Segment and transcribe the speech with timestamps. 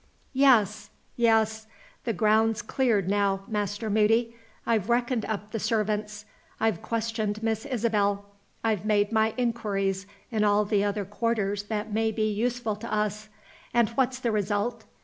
[0.33, 0.89] Yes!
[1.15, 1.67] yes!
[2.05, 4.35] the ground's cleared now, Master Moody.
[4.65, 6.25] I've reckoned up the servants;
[6.59, 8.25] I've questioned Miss Isabel;
[8.63, 13.29] I've made my inquiries in all the other quarters that may be useful to us
[13.75, 14.85] and what's the result?